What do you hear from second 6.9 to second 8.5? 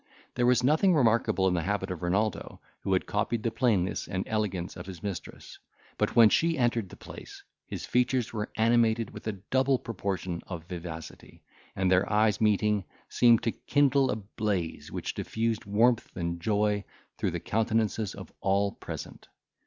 place, his features were